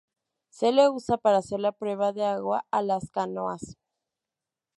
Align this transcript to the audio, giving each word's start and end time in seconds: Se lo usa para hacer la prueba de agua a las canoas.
Se 0.49 0.71
lo 0.71 0.91
usa 0.93 1.17
para 1.19 1.37
hacer 1.37 1.59
la 1.59 1.73
prueba 1.73 2.11
de 2.11 2.23
agua 2.25 2.65
a 2.71 2.81
las 2.81 3.11
canoas. 3.11 3.77